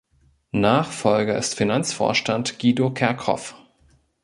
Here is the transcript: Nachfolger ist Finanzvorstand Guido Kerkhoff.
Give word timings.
Nachfolger 0.55 1.37
ist 1.37 1.53
Finanzvorstand 1.53 2.57
Guido 2.57 2.89
Kerkhoff. 2.91 3.53